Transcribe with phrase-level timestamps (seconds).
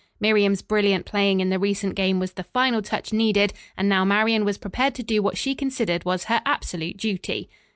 [0.19, 4.43] Miriam's brilliant playing in the recent game was the final touch needed, and now Marian
[4.43, 7.47] was prepared to do what she considered was her absolute duty.